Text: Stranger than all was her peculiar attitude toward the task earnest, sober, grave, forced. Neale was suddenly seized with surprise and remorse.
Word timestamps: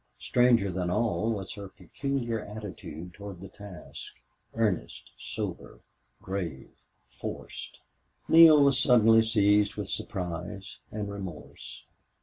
Stranger 0.17 0.71
than 0.71 0.89
all 0.89 1.31
was 1.31 1.53
her 1.53 1.69
peculiar 1.69 2.39
attitude 2.39 3.13
toward 3.13 3.39
the 3.39 3.47
task 3.49 4.15
earnest, 4.55 5.11
sober, 5.15 5.79
grave, 6.23 6.71
forced. 7.07 7.77
Neale 8.27 8.63
was 8.63 8.79
suddenly 8.79 9.21
seized 9.21 9.75
with 9.75 9.89
surprise 9.89 10.79
and 10.91 11.07
remorse. 11.07 11.83